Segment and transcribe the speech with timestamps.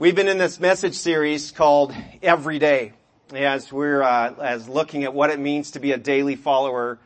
[0.00, 2.94] We've been in this message series called Every Day
[3.34, 6.98] as we're uh, as looking at what it means to be a daily follower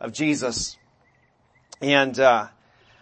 [0.00, 0.78] of Jesus.
[1.82, 2.46] And, uh,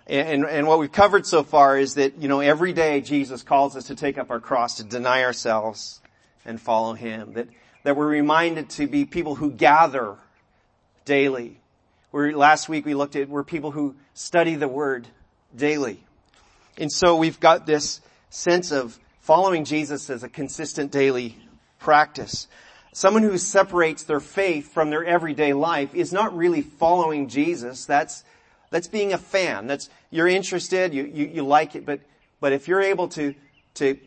[0.08, 3.76] and and what we've covered so far is that you know every day Jesus calls
[3.76, 6.00] us to take up our cross to deny ourselves
[6.44, 7.34] and follow him.
[7.34, 7.46] That
[7.84, 10.16] that we're reminded to be people who gather
[11.04, 11.60] daily.
[12.10, 15.06] We're, last week we looked at we're people who study the word
[15.54, 16.02] daily.
[16.78, 21.36] And so we've got this sense of following Jesus as a consistent daily
[21.80, 22.46] practice.
[22.92, 27.86] Someone who separates their faith from their everyday life is not really following Jesus.
[27.86, 28.22] That's,
[28.70, 29.66] that's being a fan.
[29.66, 32.02] That's, you're interested, you, you, you like it, but,
[32.38, 33.34] but if you're able to,
[33.74, 33.98] to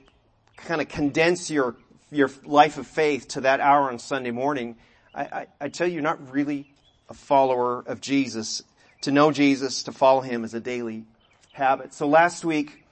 [0.56, 1.76] kind of condense your,
[2.12, 4.78] your life of faith to that hour on Sunday morning,
[5.14, 6.66] I, I, I tell you, you're not really
[7.10, 8.64] a follower of Jesus.
[9.02, 11.04] To know Jesus, to follow Him is a daily
[11.52, 11.94] habit.
[11.94, 12.86] So last week,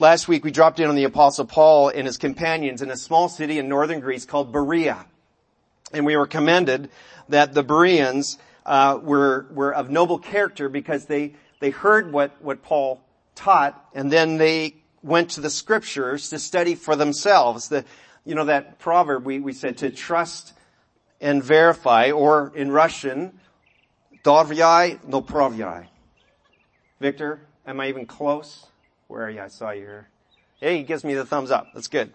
[0.00, 3.28] Last week we dropped in on the apostle Paul and his companions in a small
[3.28, 5.04] city in northern Greece called Berea.
[5.92, 6.88] And we were commended
[7.28, 12.62] that the Bereans, uh, were, were of noble character because they, they heard what, what
[12.62, 13.02] Paul
[13.34, 17.68] taught and then they went to the scriptures to study for themselves.
[17.68, 17.84] The,
[18.24, 20.54] you know, that proverb we, we said to trust
[21.20, 23.38] and verify or in Russian,
[24.24, 25.88] dovyai no provyai.
[27.00, 28.64] Victor, am I even close?
[29.10, 29.40] Where are you?
[29.40, 30.08] I saw you here.
[30.60, 31.66] Hey, he gives me the thumbs up.
[31.74, 32.12] That's good.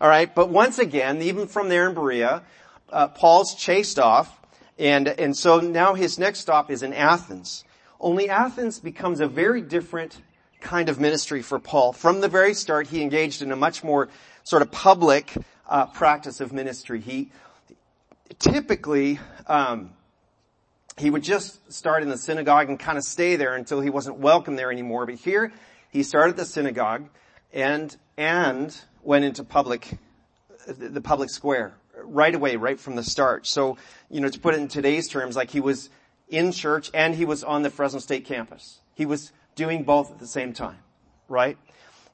[0.00, 0.34] All right.
[0.34, 2.42] But once again, even from there in Berea,
[2.90, 4.40] uh, Paul's chased off
[4.78, 7.64] and, and so now his next stop is in Athens.
[8.00, 10.22] Only Athens becomes a very different
[10.62, 11.92] kind of ministry for Paul.
[11.92, 14.08] From the very start, he engaged in a much more
[14.42, 15.34] sort of public
[15.68, 17.02] uh, practice of ministry.
[17.02, 17.30] He
[18.38, 19.90] typically um,
[20.96, 24.16] he would just start in the synagogue and kind of stay there until he wasn't
[24.16, 25.04] welcome there anymore.
[25.04, 25.52] But here
[25.92, 27.08] he started the synagogue
[27.52, 29.88] and, and went into public,
[30.66, 33.46] the public square right away, right from the start.
[33.46, 33.76] So,
[34.10, 35.90] you know, to put it in today's terms, like he was
[36.28, 38.80] in church and he was on the Fresno State campus.
[38.94, 40.78] He was doing both at the same time,
[41.28, 41.58] right?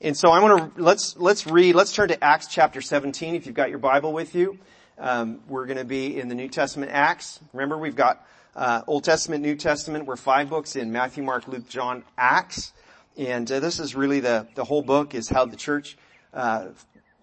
[0.00, 3.46] And so I want to, let's, let's read, let's turn to Acts chapter 17 if
[3.46, 4.58] you've got your Bible with you.
[4.98, 7.38] Um, we're going to be in the New Testament Acts.
[7.52, 10.06] Remember, we've got uh, Old Testament, New Testament.
[10.06, 12.72] We're five books in Matthew, Mark, Luke, John, Acts.
[13.18, 15.98] And uh, this is really the, the whole book is how the church
[16.32, 16.68] uh,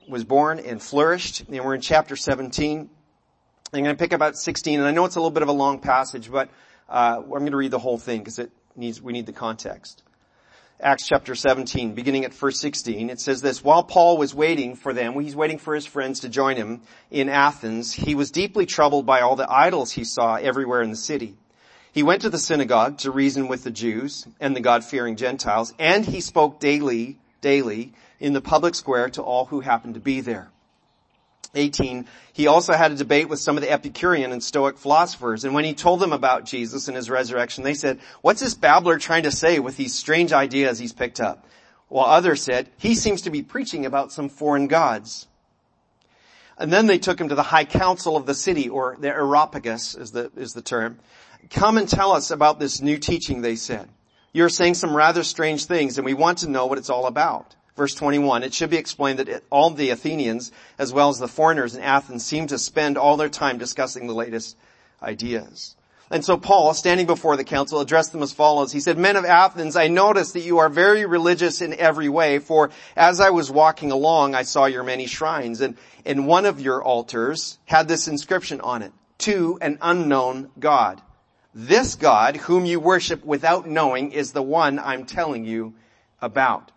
[0.09, 1.45] was born and flourished.
[1.47, 2.89] And we're in chapter 17.
[3.73, 5.53] I'm going to pick about 16, and I know it's a little bit of a
[5.53, 6.50] long passage, but
[6.89, 10.03] uh, I'm going to read the whole thing because it needs we need the context.
[10.81, 14.94] Acts chapter 17, beginning at verse 16, it says this, while Paul was waiting for
[14.94, 19.05] them, he's waiting for his friends to join him in Athens, he was deeply troubled
[19.05, 21.38] by all the idols he saw everywhere in the city.
[21.95, 26.06] He went to the synagogue to reason with the Jews and the God-fearing Gentiles, and
[26.06, 30.50] he spoke daily, daily in the public square to all who happened to be there.
[31.53, 35.53] 18, he also had a debate with some of the Epicurean and Stoic philosophers, and
[35.53, 39.23] when he told them about Jesus and his resurrection, they said, what's this babbler trying
[39.23, 41.47] to say with these strange ideas he's picked up?
[41.88, 45.28] While others said, he seems to be preaching about some foreign gods.
[46.57, 49.95] And then they took him to the high council of the city, or the Areopagus
[49.95, 51.00] is the, is the term,
[51.50, 53.89] Come and tell us about this new teaching, they said.
[54.33, 57.56] You're saying some rather strange things and we want to know what it's all about.
[57.75, 61.75] Verse 21, it should be explained that all the Athenians, as well as the foreigners
[61.75, 64.55] in Athens, seem to spend all their time discussing the latest
[65.03, 65.75] ideas.
[66.11, 68.72] And so Paul, standing before the council, addressed them as follows.
[68.72, 72.39] He said, Men of Athens, I notice that you are very religious in every way,
[72.39, 76.61] for as I was walking along, I saw your many shrines, and, and one of
[76.61, 81.01] your altars had this inscription on it, to an unknown God.
[81.57, 85.73] This God, whom you worship without knowing, is the one I'm telling you
[86.21, 86.73] about.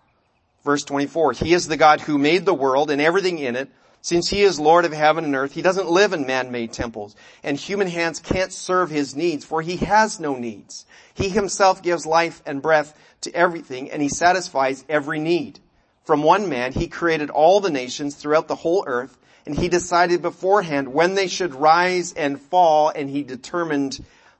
[0.64, 3.68] Verse 24, He is the God who made the world and everything in it.
[4.02, 7.58] Since He is Lord of heaven and earth, He doesn't live in man-made temples, and
[7.58, 10.86] human hands can't serve His needs, for He has no needs.
[11.12, 15.58] He Himself gives life and breath to everything, and He satisfies every need.
[16.04, 20.22] From one man, He created all the nations throughout the whole earth, and He decided
[20.22, 23.98] beforehand when they should rise and fall, and He determined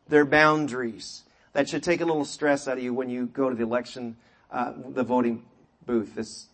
[0.08, 1.24] their boundaries.
[1.52, 4.16] That should take a little stress out of you when you go to the election,
[4.50, 5.44] uh, the voting
[5.86, 6.46] booth this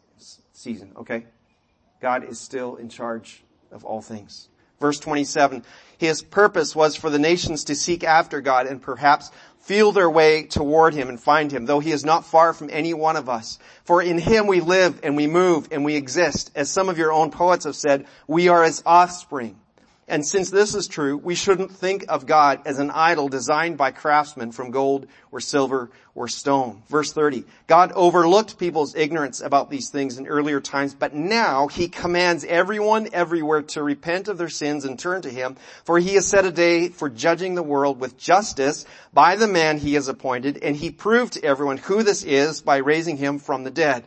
[0.52, 1.26] season, okay?
[2.00, 4.48] God is still in charge of all things.
[4.80, 5.64] Verse 27,
[5.98, 9.30] His purpose was for the nations to seek after God and perhaps
[9.60, 12.92] feel their way toward Him and find Him, though He is not far from any
[12.92, 13.58] one of us.
[13.84, 16.50] For in Him we live and we move and we exist.
[16.54, 19.58] As some of your own poets have said, we are His offspring.
[20.06, 23.90] And since this is true, we shouldn't think of God as an idol designed by
[23.90, 26.82] craftsmen from gold or silver or stone.
[26.88, 27.44] Verse 30.
[27.66, 33.08] God overlooked people's ignorance about these things in earlier times, but now he commands everyone
[33.14, 36.52] everywhere to repent of their sins and turn to him, for he has set a
[36.52, 38.84] day for judging the world with justice
[39.14, 42.76] by the man he has appointed, and he proved to everyone who this is by
[42.76, 44.04] raising him from the dead.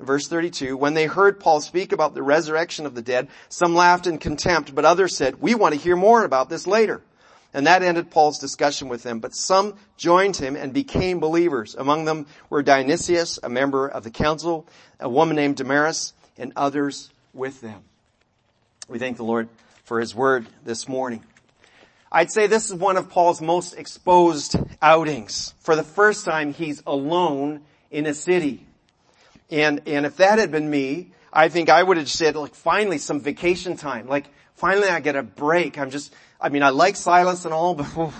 [0.00, 4.06] Verse 32, when they heard Paul speak about the resurrection of the dead, some laughed
[4.06, 7.02] in contempt, but others said, we want to hear more about this later.
[7.52, 11.74] And that ended Paul's discussion with them, but some joined him and became believers.
[11.74, 14.66] Among them were Dionysius, a member of the council,
[15.00, 17.82] a woman named Damaris, and others with them.
[18.86, 19.48] We thank the Lord
[19.84, 21.24] for his word this morning.
[22.12, 25.54] I'd say this is one of Paul's most exposed outings.
[25.60, 28.64] For the first time, he's alone in a city.
[29.50, 32.98] And, and if that had been me, I think I would have said like finally
[32.98, 34.06] some vacation time.
[34.06, 35.78] Like finally I get a break.
[35.78, 38.12] I'm just, I mean I like silence and all, but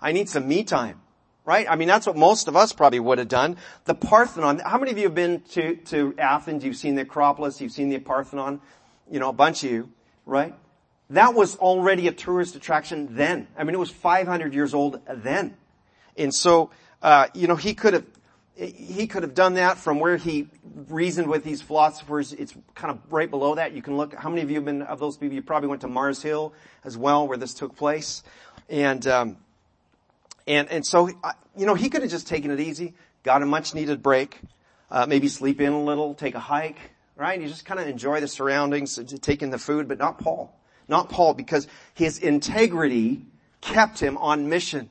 [0.00, 1.00] I need some me time.
[1.44, 1.66] Right?
[1.68, 3.58] I mean that's what most of us probably would have done.
[3.84, 6.64] The Parthenon, how many of you have been to, to Athens?
[6.64, 8.60] You've seen the Acropolis, you've seen the Parthenon,
[9.10, 9.90] you know, a bunch of you,
[10.24, 10.54] right?
[11.10, 13.48] That was already a tourist attraction then.
[13.58, 15.56] I mean it was 500 years old then.
[16.16, 16.70] And so,
[17.02, 18.06] uh, you know, he could have
[18.56, 20.48] he could have done that from where he
[20.88, 22.32] reasoned with these philosophers.
[22.32, 23.72] It's kind of right below that.
[23.72, 25.80] You can look, how many of you have been, of those people, you probably went
[25.80, 26.52] to Mars Hill
[26.84, 28.22] as well, where this took place.
[28.68, 29.36] And, um,
[30.46, 31.08] and, and so,
[31.56, 34.40] you know, he could have just taken it easy, got a much needed break,
[34.90, 36.78] uh, maybe sleep in a little, take a hike,
[37.16, 37.40] right?
[37.40, 40.56] You just kind of enjoy the surroundings, taking the food, but not Paul.
[40.86, 43.22] Not Paul because his integrity
[43.60, 44.90] kept him on mission.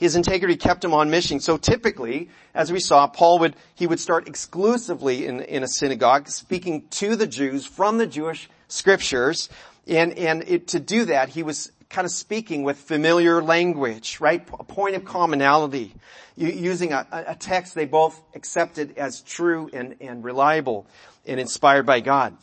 [0.00, 1.40] His integrity kept him on mission.
[1.40, 6.26] So typically, as we saw, Paul would, he would start exclusively in, in a synagogue,
[6.28, 9.50] speaking to the Jews from the Jewish scriptures.
[9.86, 14.48] And, and it, to do that, he was kind of speaking with familiar language, right?
[14.58, 15.94] A point of commonality,
[16.34, 20.86] using a, a text they both accepted as true and, and reliable
[21.26, 22.34] and inspired by God.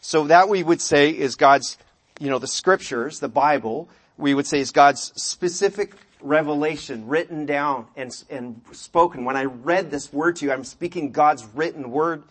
[0.00, 1.76] So that we would say is God's,
[2.20, 7.86] you know, the scriptures, the Bible, we would say is God's specific revelation written down
[7.94, 9.24] and, and spoken.
[9.24, 12.24] When I read this word to you, I'm speaking God's written word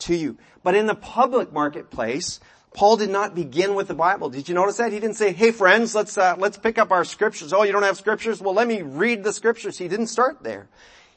[0.00, 0.38] to you.
[0.62, 2.40] But in the public marketplace,
[2.72, 4.30] Paul did not begin with the Bible.
[4.30, 4.92] Did you notice that?
[4.92, 7.52] He didn't say, hey friends, let's, uh, let's pick up our scriptures.
[7.52, 8.40] Oh, you don't have scriptures?
[8.40, 9.76] Well, let me read the scriptures.
[9.76, 10.68] He didn't start there.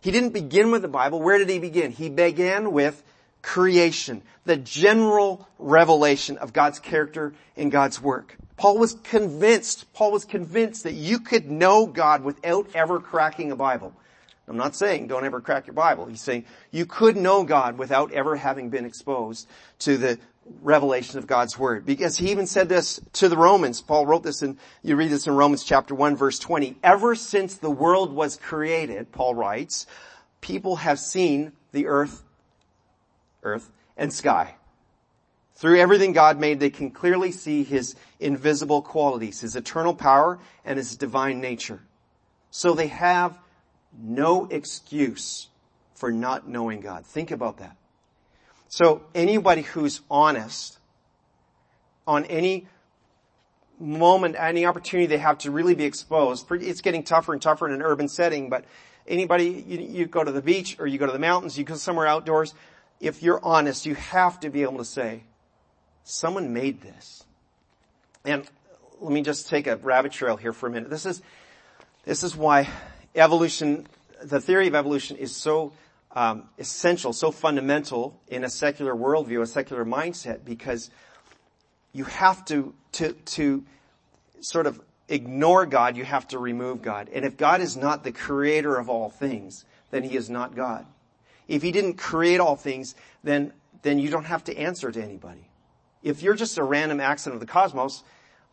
[0.02, 1.22] He didn't begin with the Bible.
[1.22, 1.92] Where did he begin?
[1.92, 3.04] He began with
[3.44, 8.36] creation, the general revelation of God's character and God's work.
[8.64, 13.58] Paul was convinced, Paul was convinced that you could know God without ever cracking a
[13.58, 13.94] Bible.
[14.48, 16.06] I'm not saying don't ever crack your Bible.
[16.06, 19.50] He's saying you could know God without ever having been exposed
[19.80, 20.18] to the
[20.62, 21.86] revelation of God's Word.
[21.86, 23.82] Because he even said this to the Romans.
[23.82, 26.78] Paul wrote this in, you read this in Romans chapter 1 verse 20.
[26.82, 29.88] Ever since the world was created, Paul writes,
[30.40, 32.24] people have seen the earth,
[33.44, 34.56] earth and sky.
[35.64, 40.78] Through everything God made, they can clearly see His invisible qualities, His eternal power and
[40.78, 41.80] His divine nature.
[42.52, 43.40] So they have
[43.98, 45.48] no excuse
[45.96, 47.06] for not knowing God.
[47.06, 47.78] Think about that.
[48.68, 50.80] So anybody who's honest
[52.06, 52.68] on any
[53.80, 57.74] moment, any opportunity they have to really be exposed, it's getting tougher and tougher in
[57.74, 58.66] an urban setting, but
[59.08, 61.76] anybody, you, you go to the beach or you go to the mountains, you go
[61.76, 62.54] somewhere outdoors,
[63.00, 65.24] if you're honest, you have to be able to say,
[66.04, 67.24] Someone made this.
[68.26, 68.50] And
[69.00, 70.90] let me just take a rabbit trail here for a minute.
[70.90, 71.22] This is,
[72.06, 72.70] this is why
[73.16, 73.88] evolution,
[74.22, 75.74] the theory of evolution is so
[76.12, 80.90] um, essential, so fundamental in a secular worldview, a secular mindset, because
[81.92, 83.64] you have to, to, to
[84.40, 84.80] sort of
[85.10, 87.10] ignore God, you have to remove God.
[87.14, 90.86] And if God is not the creator of all things, then he is not God.
[91.48, 95.48] If he didn't create all things, then, then you don't have to answer to anybody.
[96.04, 98.04] If you're just a random accident of the cosmos,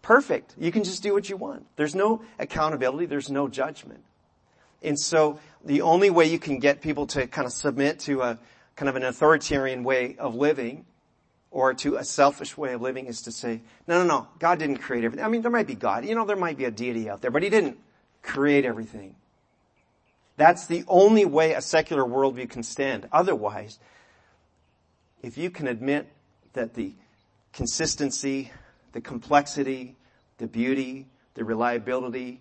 [0.03, 0.55] perfect.
[0.59, 1.67] You can just do what you want.
[1.77, 3.07] There's no accountability.
[3.07, 4.03] There's no judgment.
[4.83, 8.39] And so the only way you can get people to kind of submit to a
[8.77, 10.87] kind of an authoritarian way of living
[11.51, 14.79] or to a selfish way of living is to say, no, no, no, God didn't
[14.79, 15.25] create everything.
[15.25, 17.31] I mean, there might be God, you know, there might be a deity out there,
[17.31, 17.77] but He didn't
[18.23, 19.17] create everything.
[20.37, 23.09] That's the only way a secular worldview can stand.
[23.13, 23.79] Otherwise,
[25.23, 26.09] if you can admit
[26.55, 26.95] that the
[27.53, 28.51] consistency,
[28.93, 29.97] the complexity,
[30.39, 32.41] the beauty, the reliability,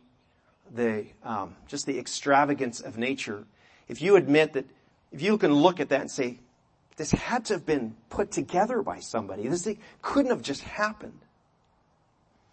[0.72, 3.46] the um, just the extravagance of nature.
[3.88, 4.66] If you admit that,
[5.12, 6.40] if you can look at that and say,
[7.00, 9.48] this had to have been put together by somebody.
[9.48, 11.20] This thing couldn't have just happened.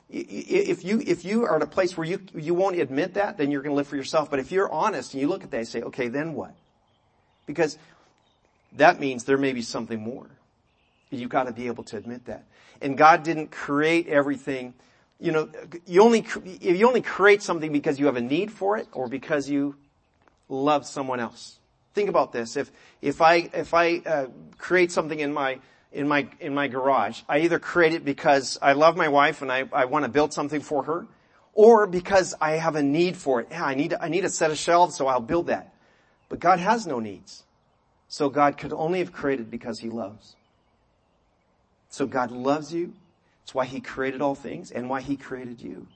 [0.08, 3.50] if you, if you are at a place where you, you won't admit that, then
[3.50, 4.30] you're going to live for yourself.
[4.30, 6.54] But if you're honest and you look at that and say, okay, then what?
[7.44, 7.76] Because
[8.74, 10.30] that means there may be something more.
[11.10, 12.46] You've got to be able to admit that.
[12.82, 14.74] And God didn't create everything.
[15.18, 15.48] You know,
[15.86, 16.26] you only,
[16.60, 19.76] you only create something because you have a need for it or because you
[20.48, 21.58] love someone else.
[21.94, 22.56] Think about this.
[22.56, 22.70] If,
[23.00, 24.26] if I, if I uh,
[24.58, 25.60] create something in my,
[25.92, 29.50] in my, in my garage, I either create it because I love my wife and
[29.50, 31.06] I, I want to build something for her,
[31.54, 33.48] or because I have a need for it.
[33.50, 35.72] Yeah, I need, I need a set of shelves, so I'll build that.
[36.28, 37.44] But God has no needs.
[38.08, 40.35] So God could only have created because He loves.
[41.88, 42.94] So God loves you.
[43.42, 45.86] It's why He created all things and why He created you.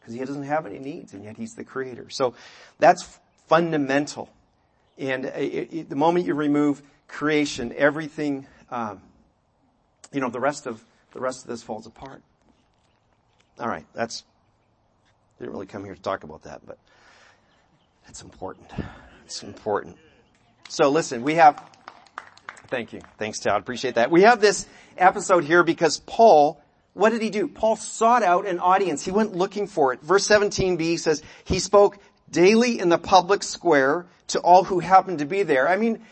[0.00, 2.08] Because He doesn't have any needs and yet He's the creator.
[2.10, 2.34] So
[2.78, 4.30] that's fundamental.
[4.98, 9.00] And it, it, the moment you remove creation, everything, um,
[10.12, 12.22] you know, the rest of the rest of this falls apart.
[13.58, 14.24] All right, that's
[15.38, 16.78] didn't really come here to talk about that, but
[18.08, 18.70] it's important.
[19.24, 19.96] It's important.
[20.68, 21.62] So listen, we have.
[22.68, 23.00] Thank you.
[23.18, 23.60] Thanks, Todd.
[23.60, 24.10] Appreciate that.
[24.10, 26.60] We have this episode here because Paul
[26.98, 27.46] what did he do?
[27.46, 29.04] Paul sought out an audience.
[29.04, 30.02] He went looking for it.
[30.02, 31.96] Verse 17b says, he spoke
[32.28, 35.68] daily in the public square to all who happened to be there.
[35.68, 36.04] I mean,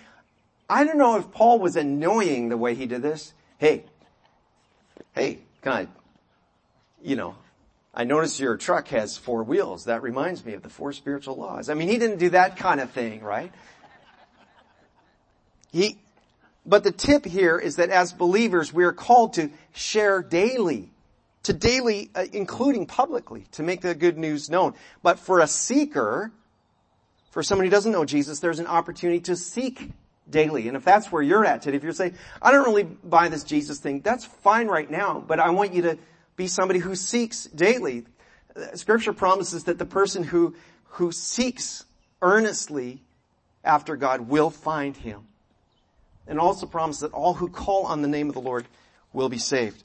[0.70, 3.34] I don't know if Paul was annoying the way he did this.
[3.58, 3.84] Hey,
[5.12, 5.88] hey, can I,
[7.02, 7.34] you know,
[7.92, 9.86] I notice your truck has four wheels.
[9.86, 11.68] That reminds me of the four spiritual laws.
[11.68, 13.52] I mean, he didn't do that kind of thing, right?
[15.72, 15.98] He,
[16.66, 20.90] but the tip here is that as believers, we are called to share daily
[21.46, 24.74] to daily, uh, including publicly, to make the good news known.
[25.04, 26.32] But for a seeker,
[27.30, 29.92] for someone who doesn't know Jesus, there's an opportunity to seek
[30.28, 30.66] daily.
[30.66, 33.44] And if that's where you're at today, if you're saying, I don't really buy this
[33.44, 35.98] Jesus thing, that's fine right now, but I want you to
[36.34, 38.06] be somebody who seeks daily.
[38.74, 41.84] Scripture promises that the person who, who seeks
[42.22, 43.04] earnestly
[43.62, 45.28] after God will find him.
[46.26, 48.66] And also promises that all who call on the name of the Lord
[49.12, 49.82] will be saved.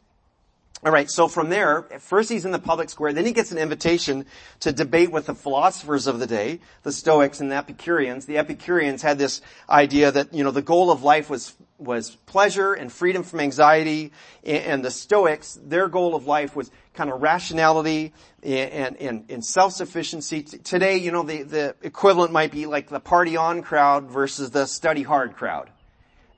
[0.84, 3.60] All right, so from there, first he's in the public square, then he gets an
[3.60, 4.26] invitation
[4.62, 8.26] to debate with the philosophers of the day, the Stoics and the Epicureans.
[8.26, 12.74] The Epicureans had this idea that, you know, the goal of life was, was pleasure
[12.74, 14.12] and freedom from anxiety,
[14.44, 20.42] and the Stoics, their goal of life was kind of rationality and, and, and self-sufficiency.
[20.42, 24.66] Today, you know, the, the equivalent might be like the party on crowd versus the
[24.66, 25.70] study hard crowd.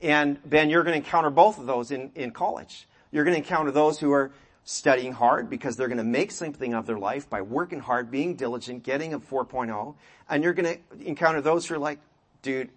[0.04, 2.88] And Ben, you're going to encounter both of those in, in college.
[3.12, 4.32] You're going to encounter those who are
[4.66, 8.36] studying hard because they're going to make something of their life by working hard, being
[8.36, 9.96] diligent, getting a 4.0.
[10.30, 12.00] And you're going to encounter those who are like,
[12.42, 12.70] dude,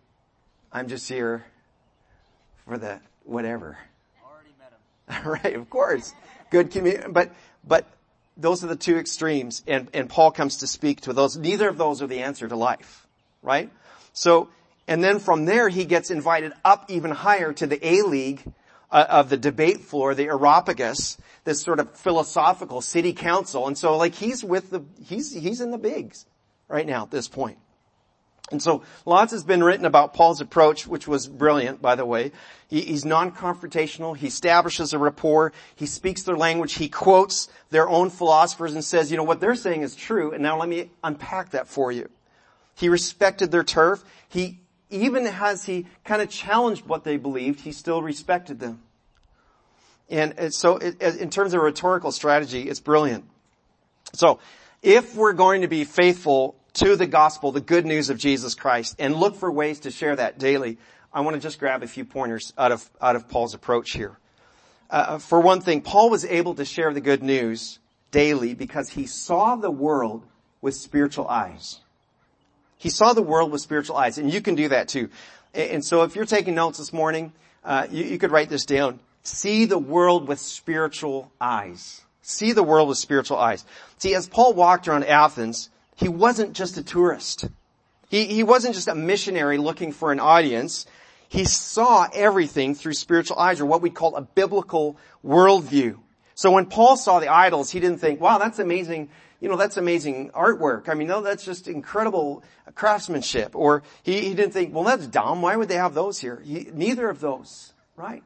[0.73, 1.45] I'm just here
[2.65, 3.77] for the whatever.
[4.25, 5.29] Already met him.
[5.45, 6.15] right, of course.
[6.51, 7.33] Good community, but,
[7.67, 7.87] but
[8.37, 11.37] those are the two extremes and, and Paul comes to speak to those.
[11.37, 13.05] Neither of those are the answer to life,
[13.43, 13.71] right?
[14.13, 14.49] So,
[14.89, 18.43] and then from there he gets invited up even higher to the A League
[18.91, 23.67] uh, of the debate floor, the Areopagus, this sort of philosophical city council.
[23.67, 26.27] And so like he's with the, he's, he's in the bigs
[26.69, 27.59] right now at this point.
[28.53, 32.31] And so lots has been written about Paul's approach, which was brilliant, by the way.
[32.69, 34.17] He, he's non-confrontational.
[34.17, 35.53] He establishes a rapport.
[35.75, 36.75] He speaks their language.
[36.75, 40.33] He quotes their own philosophers and says, you know, what they're saying is true.
[40.33, 42.09] And now let me unpack that for you.
[42.77, 44.05] He respected their turf.
[44.29, 48.83] He even as he kind of challenged what they believed, he still respected them.
[50.09, 53.25] And so in terms of rhetorical strategy, it's brilliant.
[54.13, 54.39] So
[54.83, 58.95] if we're going to be faithful to the gospel, the good news of Jesus Christ,
[58.99, 60.79] and look for ways to share that daily,
[61.13, 64.19] I want to just grab a few pointers out of, out of Paul's approach here.
[64.89, 67.81] Uh, for one thing, Paul was able to share the good news
[68.13, 70.25] daily because he saw the world
[70.61, 71.81] with spiritual eyes.
[72.79, 75.09] He saw the world with spiritual eyes, and you can do that too.
[75.55, 77.33] And so if you're taking notes this morning,
[77.65, 79.01] uh, you, you could write this down.
[79.23, 82.03] See the world with spiritual eyes.
[82.23, 83.65] See the world with spiritual eyes.
[83.99, 87.47] See, as Paul walked around Athens, he wasn't just a tourist.
[88.09, 90.87] He, he wasn't just a missionary looking for an audience.
[91.29, 95.99] He saw everything through spiritual eyes, or what we call a biblical worldview.
[96.35, 99.09] So when Paul saw the idols, he didn't think, wow, that's amazing
[99.41, 100.89] you know, that's amazing artwork.
[100.89, 102.43] I mean, no, that's just incredible
[102.75, 103.55] craftsmanship.
[103.55, 105.43] Or he, he didn't think, well, that's dumb.
[105.43, 106.43] Why would they have those here?
[106.45, 108.23] He, neither of those, right?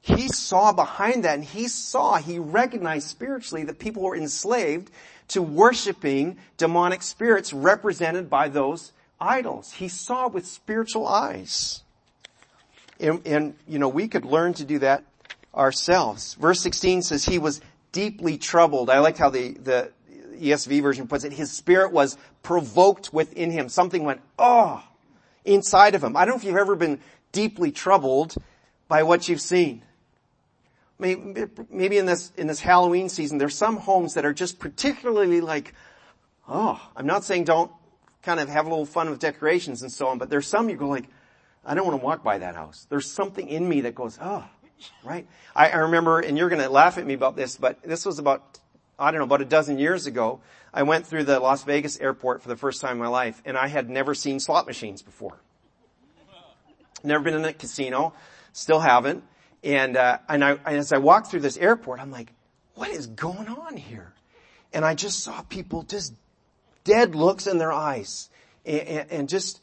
[0.00, 4.90] He saw behind that and he saw, he recognized spiritually that people were enslaved
[5.28, 9.72] to worshiping demonic spirits represented by those idols.
[9.72, 11.82] He saw with spiritual eyes.
[12.98, 15.04] And, and, you know, we could learn to do that
[15.54, 16.34] ourselves.
[16.34, 17.60] Verse 16 says he was
[17.92, 18.90] deeply troubled.
[18.90, 19.92] I liked how the, the
[20.42, 21.32] ESV version puts it.
[21.32, 23.68] His spirit was provoked within him.
[23.68, 24.82] Something went, oh,
[25.44, 26.16] inside of him.
[26.16, 27.00] I don't know if you've ever been
[27.32, 28.34] deeply troubled
[28.88, 29.82] by what you've seen.
[30.98, 35.74] Maybe in this, in this Halloween season, there's some homes that are just particularly like,
[36.48, 37.72] oh, I'm not saying don't
[38.22, 40.76] kind of have a little fun with decorations and so on, but there's some you
[40.76, 41.08] go like,
[41.64, 42.86] I don't want to walk by that house.
[42.88, 44.44] There's something in me that goes, oh,
[45.04, 45.26] right?
[45.54, 48.18] I, I remember, and you're going to laugh at me about this, but this was
[48.18, 48.58] about,
[49.02, 50.40] I don't know, about a dozen years ago.
[50.72, 53.56] I went through the Las Vegas airport for the first time in my life, and
[53.56, 55.38] I had never seen slot machines before.
[57.02, 58.14] Never been in a casino,
[58.52, 59.24] still haven't.
[59.64, 62.32] And, uh, and I, as I walked through this airport, I'm like,
[62.74, 64.12] what is going on here?
[64.72, 66.14] And I just saw people just
[66.84, 68.30] dead looks in their eyes
[68.64, 69.60] and, and, and just,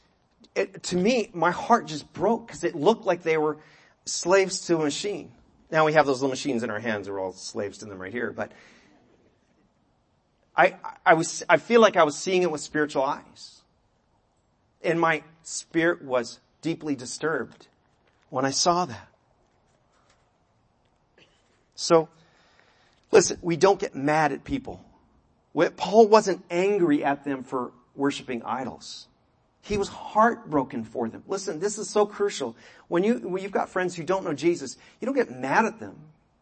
[0.55, 3.57] it, to me, my heart just broke because it looked like they were
[4.05, 5.31] slaves to a machine.
[5.71, 7.09] Now we have those little machines in our hands.
[7.09, 8.51] We're all slaves to them right here, but
[10.59, 10.75] I,
[11.05, 13.61] I was, I feel like I was seeing it with spiritual eyes.
[14.83, 17.67] And my spirit was deeply disturbed
[18.29, 19.07] when I saw that.
[21.75, 22.09] So,
[23.09, 24.83] listen, we don't get mad at people.
[25.77, 29.07] Paul wasn't angry at them for worshiping idols.
[29.61, 31.23] He was heartbroken for them.
[31.25, 32.57] Listen, this is so crucial.
[32.89, 35.79] When you, when you've got friends who don't know Jesus, you don't get mad at
[35.79, 35.95] them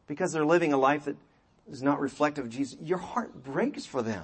[0.08, 1.18] because they're living a life that
[1.70, 2.78] is not reflective of Jesus.
[2.82, 4.24] Your heart breaks for them.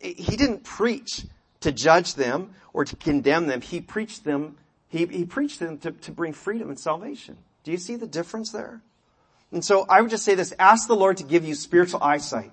[0.00, 1.24] He didn't preach
[1.60, 3.60] to judge them or to condemn them.
[3.60, 4.56] He preached them,
[4.88, 7.36] he, he preached them to, to bring freedom and salvation.
[7.64, 8.80] Do you see the difference there?
[9.50, 12.52] And so I would just say this, ask the Lord to give you spiritual eyesight.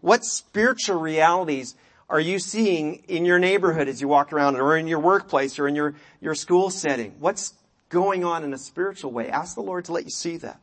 [0.00, 1.74] What spiritual realities
[2.08, 5.68] are you seeing in your neighborhood as you walk around or in your workplace or
[5.68, 7.14] in your, your school setting?
[7.18, 7.54] What's
[7.90, 9.28] going on in a spiritual way?
[9.28, 10.60] Ask the Lord to let you see that.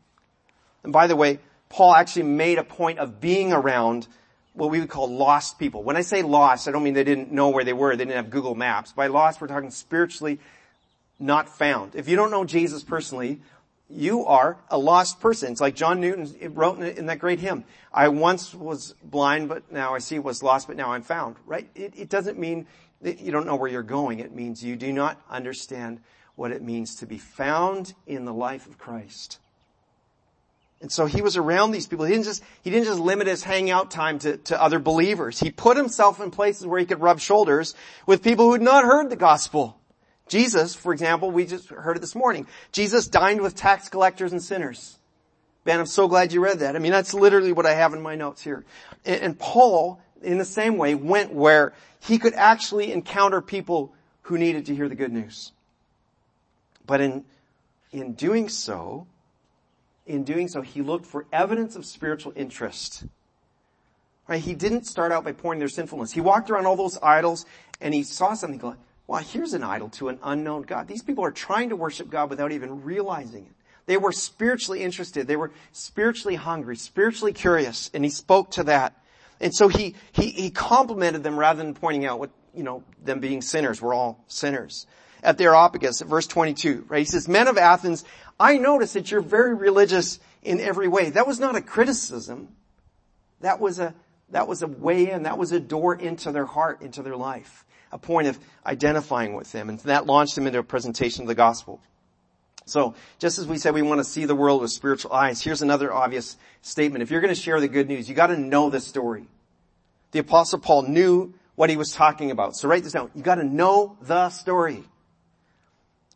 [0.84, 4.07] And by the way, Paul actually made a point of being around
[4.53, 5.84] what we would call lost people.
[5.84, 7.95] When I say lost, I don't mean they didn't know where they were.
[7.95, 8.93] They didn't have Google Maps.
[8.93, 10.39] By lost, we're talking spiritually
[11.19, 11.95] not found.
[11.95, 13.41] If you don't know Jesus personally,
[13.89, 15.51] you are a lost person.
[15.51, 17.65] It's like John Newton wrote in that great hymn.
[17.94, 21.70] I once was blind, but now I see was lost, but now I'm found, right?
[21.75, 22.66] It, it doesn't mean
[23.01, 24.20] that you don't know where you're going.
[24.20, 26.00] It means you do not understand
[26.35, 29.40] what it means to be found in the life of Christ.
[30.85, 32.05] And so he was around these people.
[32.05, 35.39] He didn't just, he didn't just limit his hangout time to, to other believers.
[35.39, 37.74] He put himself in places where he could rub shoulders
[38.05, 39.79] with people who had not heard the gospel.
[40.27, 42.45] Jesus, for example, we just heard it this morning.
[42.71, 45.00] Jesus dined with tax collectors and sinners.
[45.63, 46.75] Ben, I'm so glad you read that.
[46.75, 48.63] I mean, that's literally what I have in my notes here.
[49.05, 54.37] And, and Paul, in the same way, went where he could actually encounter people who
[54.37, 55.51] needed to hear the good news.
[56.85, 57.25] But in,
[57.91, 59.07] in doing so,
[60.05, 63.05] in doing so, he looked for evidence of spiritual interest.
[64.27, 64.41] Right?
[64.41, 66.11] He didn't start out by pointing their sinfulness.
[66.11, 67.46] He walked around all those idols
[67.81, 70.87] and he saw something like, well, here's an idol to an unknown God.
[70.87, 73.51] These people are trying to worship God without even realizing it.
[73.85, 75.27] They were spiritually interested.
[75.27, 78.94] They were spiritually hungry, spiritually curious, and he spoke to that.
[79.39, 83.20] And so he, he, he complimented them rather than pointing out what, you know, them
[83.20, 83.81] being sinners.
[83.81, 84.87] We're all sinners.
[85.22, 87.00] At the Areopagus, at verse 22, right?
[87.00, 88.05] He says, men of Athens,
[88.39, 91.09] I notice that you're very religious in every way.
[91.11, 92.50] That was not a criticism.
[93.41, 93.93] That was a,
[94.29, 97.65] that was a way in, that was a door into their heart, into their life
[97.95, 99.69] a point of identifying with them.
[99.69, 101.79] And that launched them into a presentation of the gospel.
[102.65, 105.61] So, just as we said we want to see the world with spiritual eyes, here's
[105.61, 107.03] another obvious statement.
[107.03, 109.27] If you're going to share the good news, you got to know the story.
[110.11, 112.55] The apostle Paul knew what he was talking about.
[112.55, 113.11] So write this down.
[113.15, 114.83] You got to know the story.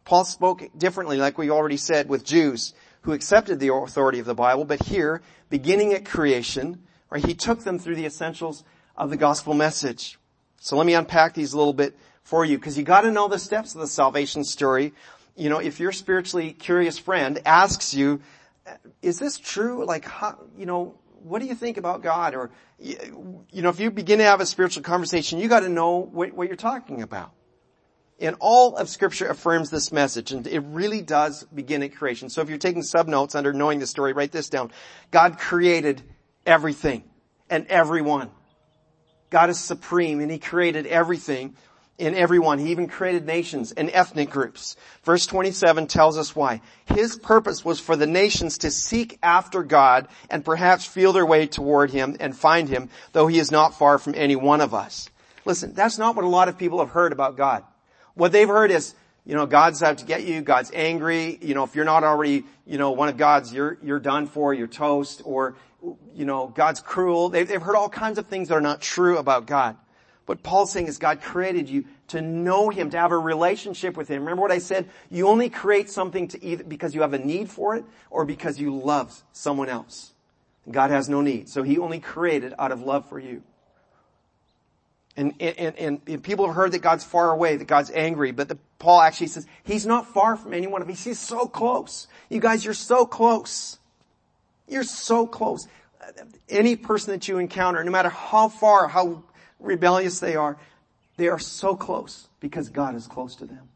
[0.09, 4.33] Paul spoke differently, like we already said, with Jews who accepted the authority of the
[4.33, 8.63] Bible, but here, beginning at creation, right, he took them through the essentials
[8.97, 10.17] of the gospel message.
[10.59, 13.27] So let me unpack these a little bit for you because you got to know
[13.27, 14.93] the steps of the salvation story.
[15.35, 18.19] You know, if your spiritually curious friend asks you,
[19.03, 19.85] is this true?
[19.85, 22.33] Like, how, you know, what do you think about God?
[22.33, 25.97] Or, you know, if you begin to have a spiritual conversation, you got to know
[25.97, 27.31] what, what you're talking about.
[28.21, 32.29] And all of scripture affirms this message and it really does begin at creation.
[32.29, 34.71] So if you're taking sub notes under knowing the story, write this down.
[35.09, 36.01] God created
[36.45, 37.03] everything
[37.49, 38.29] and everyone.
[39.29, 41.55] God is supreme and He created everything
[41.99, 42.59] and everyone.
[42.59, 44.75] He even created nations and ethnic groups.
[45.03, 46.61] Verse 27 tells us why.
[46.85, 51.45] His purpose was for the nations to seek after God and perhaps feel their way
[51.47, 55.09] toward Him and find Him, though He is not far from any one of us.
[55.45, 57.63] Listen, that's not what a lot of people have heard about God.
[58.15, 58.95] What they've heard is,
[59.25, 62.45] you know, God's out to get you, God's angry, you know, if you're not already,
[62.65, 65.55] you know, one of God's, you're, you're done for, you're toast, or
[66.13, 67.29] you know, God's cruel.
[67.29, 69.77] They've, they've heard all kinds of things that are not true about God.
[70.25, 74.07] What Paul's saying is God created you to know Him, to have a relationship with
[74.07, 74.21] Him.
[74.21, 74.87] Remember what I said?
[75.09, 78.59] You only create something to either because you have a need for it or because
[78.59, 80.11] you love someone else.
[80.69, 81.49] God has no need.
[81.49, 83.41] So He only created out of love for you.
[85.19, 88.47] And, and, and, and, people have heard that God's far away, that God's angry, but
[88.47, 91.03] the, Paul actually says, He's not far from any one of us.
[91.03, 92.07] He's so close.
[92.29, 93.79] You guys, you're so close.
[94.69, 95.67] You're so close.
[96.47, 99.23] Any person that you encounter, no matter how far, how
[99.59, 100.57] rebellious they are,
[101.17, 103.67] they are so close because God is close to them.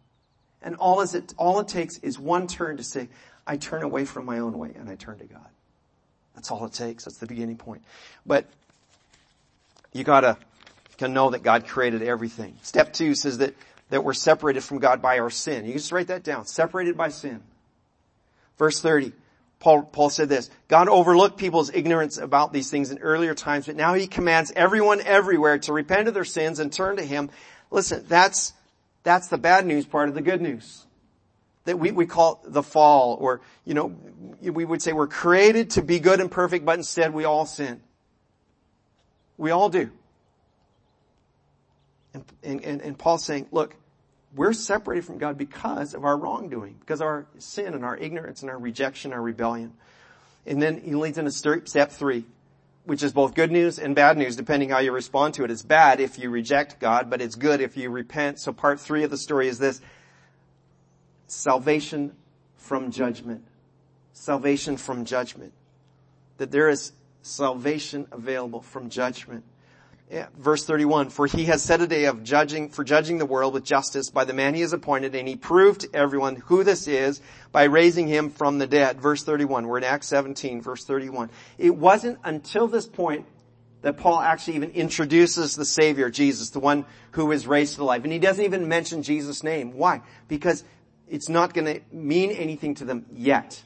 [0.61, 3.09] And all is it, all it takes is one turn to say,
[3.45, 5.41] I turn away from my own way and I turn to God.
[6.35, 7.03] That's all it takes.
[7.03, 7.81] That's the beginning point.
[8.25, 8.45] But
[9.91, 10.37] you gotta,
[11.03, 12.57] can know that God created everything.
[12.61, 13.53] Step two says that,
[13.89, 15.65] that we're separated from God by our sin.
[15.65, 16.45] You can just write that down.
[16.45, 17.41] Separated by sin.
[18.57, 19.11] Verse 30.
[19.59, 23.75] Paul, Paul said this, God overlooked people's ignorance about these things in earlier times, but
[23.75, 27.29] now he commands everyone everywhere to repent of their sins and turn to him.
[27.69, 28.53] Listen, that's,
[29.03, 30.85] that's the bad news part of the good news.
[31.65, 33.95] That we, we call the fall, or, you know,
[34.41, 37.81] we would say we're created to be good and perfect, but instead we all sin.
[39.37, 39.91] We all do.
[42.13, 43.75] And, and, and Paul's saying, look,
[44.35, 48.41] we're separated from God because of our wrongdoing, because of our sin and our ignorance
[48.41, 49.73] and our rejection, our rebellion.
[50.45, 52.25] And then he leads into step three,
[52.85, 55.51] which is both good news and bad news, depending how you respond to it.
[55.51, 58.39] It's bad if you reject God, but it's good if you repent.
[58.39, 59.79] So part three of the story is this.
[61.27, 62.13] Salvation
[62.57, 63.43] from judgment.
[64.13, 65.53] Salvation from judgment.
[66.37, 69.43] That there is salvation available from judgment.
[70.37, 73.63] Verse 31, for he has set a day of judging, for judging the world with
[73.63, 77.19] justice by the man he has appointed, and he proved to everyone who this is
[77.51, 79.01] by raising him from the dead.
[79.01, 81.31] Verse 31, we're in Acts 17, verse 31.
[81.57, 83.25] It wasn't until this point
[83.81, 88.03] that Paul actually even introduces the Savior, Jesus, the one who is raised to life.
[88.03, 89.73] And he doesn't even mention Jesus' name.
[89.73, 90.01] Why?
[90.27, 90.63] Because
[91.09, 93.61] it's not gonna mean anything to them yet.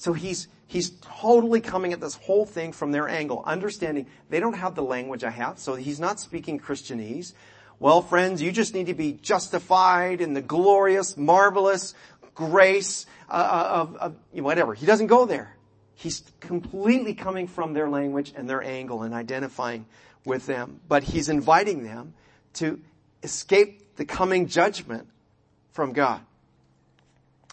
[0.00, 4.54] So he's, he's totally coming at this whole thing from their angle, understanding they don't
[4.54, 7.34] have the language I have, so he's not speaking Christianese.
[7.78, 11.92] Well, friends, you just need to be justified in the glorious, marvelous
[12.34, 14.72] grace uh, uh of, of whatever.
[14.72, 15.54] He doesn't go there.
[15.96, 19.84] He's completely coming from their language and their angle and identifying
[20.24, 20.80] with them.
[20.88, 22.14] But he's inviting them
[22.54, 22.80] to
[23.22, 25.08] escape the coming judgment
[25.72, 26.22] from God.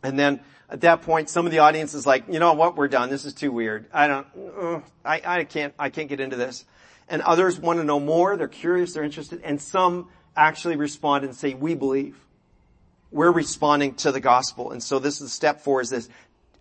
[0.02, 2.89] And then at that point, some of the audience is like, you know what, we're
[2.89, 3.10] done.
[3.10, 3.86] This is too weird.
[3.93, 4.27] I don't,
[4.60, 6.65] uh, I, I can't, I can't get into this.
[7.08, 8.36] And others want to know more.
[8.36, 8.93] They're curious.
[8.93, 9.41] They're interested.
[9.43, 12.17] And some actually respond and say, we believe.
[13.12, 14.71] We're responding to the gospel.
[14.71, 16.10] And so this is step four is this,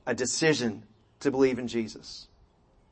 [0.07, 0.85] a decision
[1.21, 2.29] to believe in Jesus.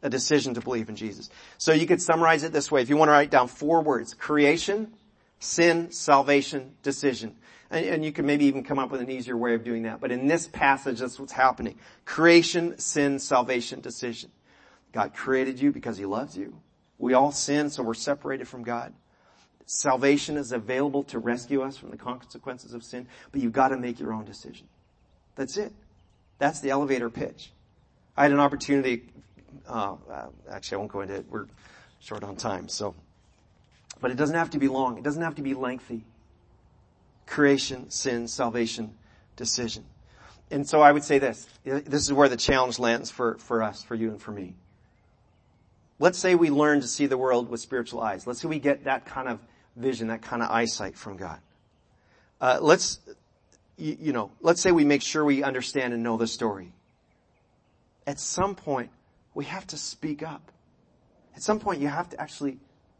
[0.03, 1.31] A decision to believe in Jesus.
[1.59, 2.83] So you could summarize it this way.
[2.83, 4.92] If you want to write down four words, creation,
[5.38, 7.37] sin, salvation, decision.
[7.75, 10.01] And, and you can maybe even come up with an easier way of doing that.
[10.01, 11.77] But in this passage, that's what's happening.
[12.05, 14.31] Creation, sin, salvation, decision.
[14.93, 16.61] God created you because He loves you.
[16.99, 18.95] We all sin, so we're separated from God.
[19.67, 23.77] Salvation is available to rescue us from the consequences of sin, but you've got to
[23.77, 24.69] make your own decision.
[25.35, 25.73] That's it.
[26.39, 27.51] That's the elevator pitch.
[28.17, 29.03] I had an opportunity,
[29.69, 31.47] uh, uh, actually I won't go into it, we're
[31.99, 32.95] short on time, so.
[34.01, 34.99] But it doesn't have to be long.
[34.99, 36.05] It doesn't have to be lengthy
[37.27, 38.95] creation, sin, salvation,
[39.37, 39.85] decision.
[40.51, 41.49] And so I would say this.
[41.65, 44.55] This is where the challenge lands for, for us, for you and for me.
[45.99, 48.27] Let's say we learn to see the world with spiritual eyes.
[48.27, 49.41] Let's say we get that kind of
[49.77, 51.39] vision, that kind of eyesight from God.
[52.41, 53.01] Uh, let's,
[53.77, 56.73] you, you know, let's say we make sure we understand and know the story.
[58.07, 58.91] At some point,
[59.35, 60.53] we have to speak up.
[61.35, 62.59] At some point, you have to actually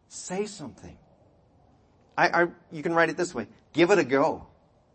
[0.09, 0.97] say something.
[2.17, 3.49] I, I, you can write it this way.
[3.75, 4.47] Give it a go.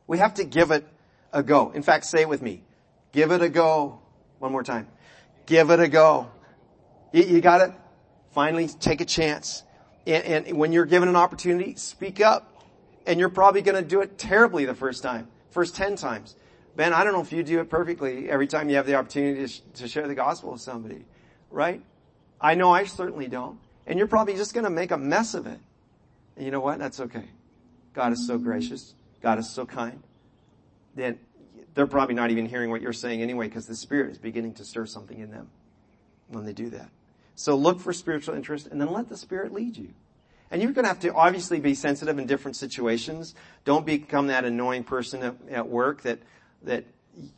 [0.07, 0.87] We have to give it
[1.31, 1.69] a go.
[1.71, 2.63] In fact, say it with me.
[3.11, 3.99] Give it a go.
[4.39, 4.87] One more time.
[5.45, 6.31] Give it a go.
[7.11, 7.71] You, you got it?
[8.31, 9.63] Finally, take a chance.
[10.07, 12.63] And, and when you're given an opportunity, speak up.
[13.05, 16.35] And you're probably going to do it terribly the first time, first 10 times.
[16.75, 19.41] Ben, I don't know if you do it perfectly every time you have the opportunity
[19.41, 21.03] to, sh- to share the gospel with somebody,
[21.49, 21.81] right?
[22.39, 23.59] I know I certainly don't.
[23.87, 25.59] And you're probably just going to make a mess of it.
[26.35, 26.79] And you know what?
[26.79, 27.25] That's okay.
[27.93, 28.93] God is so gracious.
[29.21, 30.01] God is so kind.
[30.95, 31.17] That
[31.73, 34.65] they're probably not even hearing what you're saying anyway because the Spirit is beginning to
[34.65, 35.49] stir something in them
[36.27, 36.89] when they do that.
[37.35, 39.93] So look for spiritual interest and then let the Spirit lead you.
[40.51, 43.35] And you're going to have to obviously be sensitive in different situations.
[43.65, 46.19] Don't become that annoying person at, at work that,
[46.63, 46.85] that,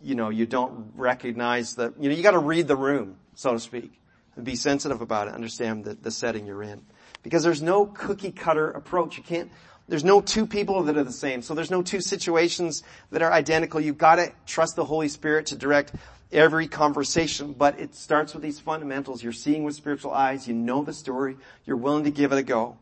[0.01, 3.53] you know, you don't recognize the, you know, you got to read the room, so
[3.53, 3.91] to speak.
[4.37, 5.33] And be sensitive about it.
[5.33, 6.81] Understand the, the setting you're in.
[7.21, 9.17] Because there's no cookie cutter approach.
[9.17, 9.51] You can't,
[9.91, 11.41] there's no two people that are the same.
[11.41, 13.81] So there's no two situations that are identical.
[13.81, 15.91] You've got to trust the Holy Spirit to direct
[16.31, 19.21] every conversation, but it starts with these fundamentals.
[19.21, 20.47] You're seeing with spiritual eyes.
[20.47, 21.35] You know the story.
[21.65, 22.77] You're willing to give it a go.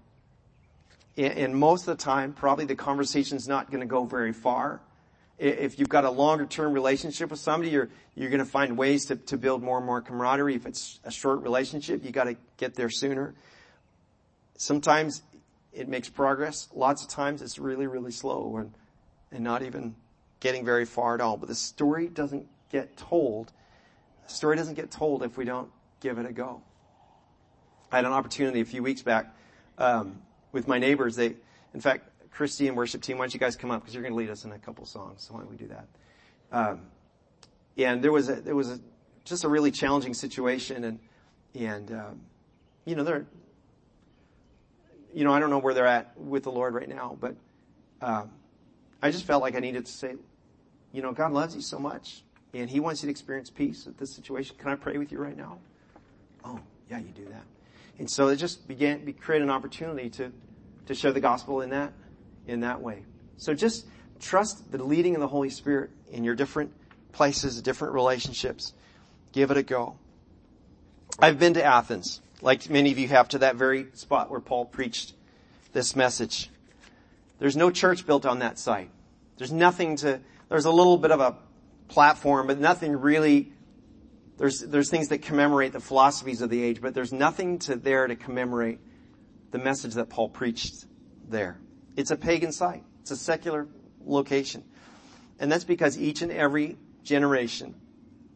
[1.18, 4.80] And most of the time, probably the conversation's not going to go very far.
[5.40, 9.08] If you've got a longer term relationship with somebody, you're, you're going to find ways
[9.08, 10.54] to, to build more and more camaraderie.
[10.54, 13.34] If it's a short relationship, you got to get there sooner.
[14.58, 15.24] Sometimes
[15.74, 16.68] it makes progress.
[16.74, 18.74] Lots of times it's really, really slow and,
[19.32, 19.96] and not even
[20.40, 21.38] getting very far at all.
[21.38, 23.52] But the story doesn't get told.
[24.28, 26.62] The story doesn't get told if we don't give it a go.
[27.92, 29.36] I had an opportunity a few weeks back
[29.78, 31.16] um, with my neighbors.
[31.16, 31.36] They,
[31.74, 34.14] in fact, Christy and worship team, why don't you guys come up because you're going
[34.14, 35.24] to lead us in a couple songs.
[35.24, 35.88] So why don't we do that?
[36.52, 36.82] Um,
[37.78, 38.80] and there was a, there was a,
[39.26, 41.00] just a really challenging situation, and
[41.56, 42.22] and um,
[42.86, 43.26] you know they're,
[45.14, 47.36] you know I don't know where they're at with the Lord right now, but
[48.02, 48.32] um,
[49.02, 50.16] I just felt like I needed to say,
[50.92, 53.98] you know, God loves you so much, and He wants you to experience peace with
[53.98, 54.56] this situation.
[54.58, 55.60] Can I pray with you right now?
[56.44, 57.44] Oh, yeah, you do that.
[58.00, 60.32] And so it just began, to create an opportunity to,
[60.88, 61.94] to share the gospel in that,
[62.48, 63.04] in that way.
[63.38, 63.86] So just
[64.20, 66.72] trust the leading of the Holy Spirit in your different
[67.12, 68.74] places, different relationships.
[69.32, 69.98] Give it a go.
[71.20, 74.66] I've been to Athens, like many of you have to that very spot where Paul
[74.66, 75.14] preached
[75.74, 76.50] this message.
[77.40, 78.90] There's no church built on that site.
[79.38, 81.38] There's nothing to, there's a little bit of a
[81.88, 83.52] platform, but nothing really,
[84.38, 88.08] there's, there's things that commemorate the philosophies of the age, but there's nothing to there
[88.08, 88.80] to commemorate
[89.52, 90.86] the message that Paul preached
[91.28, 91.60] there.
[91.96, 92.84] It's a pagan site.
[93.02, 93.68] It's a secular
[94.06, 94.64] location.
[95.40, 97.76] And that's because each and every generation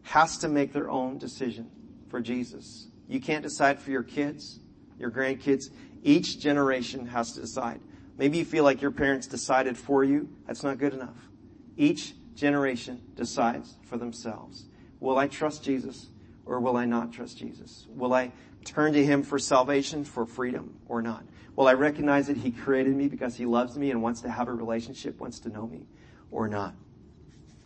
[0.04, 1.70] has to make their own decision
[2.10, 2.88] for Jesus.
[3.14, 4.58] You can't decide for your kids,
[4.98, 5.70] your grandkids.
[6.02, 7.80] Each generation has to decide.
[8.18, 10.28] Maybe you feel like your parents decided for you.
[10.48, 11.30] That's not good enough.
[11.78, 14.66] Each generation decides for themselves.
[15.00, 16.08] Will I trust Jesus
[16.48, 17.86] or will I not trust Jesus?
[17.92, 18.32] Will I
[18.66, 21.24] turn to Him for salvation, for freedom or not?
[21.56, 24.48] Will I recognize that He created me because He loves me and wants to have
[24.48, 25.86] a relationship, wants to know me
[26.32, 26.74] or not?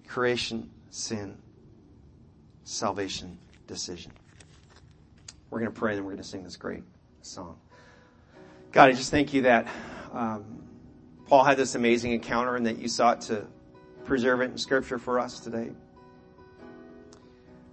[0.10, 1.38] Creation, sin,
[2.66, 4.12] salvation, decision.
[5.50, 6.84] We're going to pray and we're going to sing this great
[7.22, 7.58] song.
[8.72, 9.68] God, I just thank you that
[10.12, 10.64] um,
[11.26, 13.46] Paul had this amazing encounter and that you sought to
[14.04, 15.72] preserve it in scripture for us today.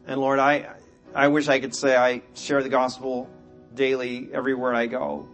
[0.07, 0.69] And Lord, I,
[1.15, 3.29] I wish I could say I share the gospel
[3.75, 5.29] daily everywhere I go.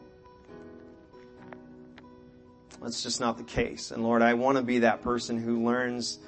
[2.80, 3.90] That's just not the case.
[3.90, 6.20] And Lord, I want to be that person who learns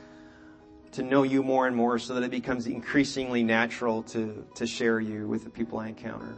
[0.93, 5.01] to know you more and more so that it becomes increasingly natural to, to share
[5.01, 6.37] you with the people I encounter.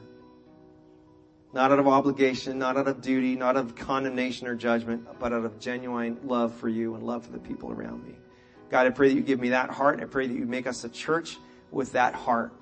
[1.52, 5.44] Not out of obligation, not out of duty, not of condemnation or judgment, but out
[5.44, 8.14] of genuine love for you and love for the people around me.
[8.70, 10.66] God, I pray that you give me that heart and I pray that you make
[10.66, 11.36] us a church
[11.70, 12.52] with that heart.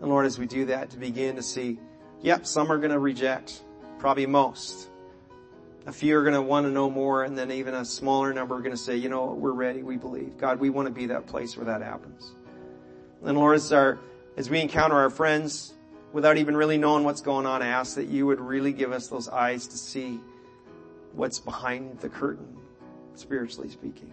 [0.00, 1.78] And Lord, as we do that, to begin to see,
[2.22, 3.62] yep, some are going to reject,
[3.98, 4.88] probably most.
[5.88, 8.54] A few are going to want to know more, and then even a smaller number
[8.54, 10.36] are going to say, you know, we're ready, we believe.
[10.36, 12.34] God, we want to be that place where that happens.
[13.24, 13.98] And Lord, as our,
[14.36, 15.72] as we encounter our friends,
[16.12, 19.08] without even really knowing what's going on, I ask that you would really give us
[19.08, 20.20] those eyes to see
[21.14, 22.58] what's behind the curtain,
[23.14, 24.12] spiritually speaking.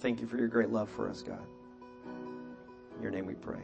[0.00, 1.46] Thank you for your great love for us, God.
[2.94, 3.62] In your name we pray.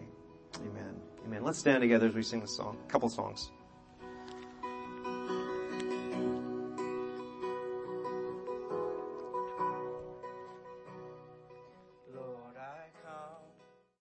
[0.60, 0.94] Amen.
[1.26, 1.44] Amen.
[1.44, 3.50] Let's stand together as we sing a song, a couple songs.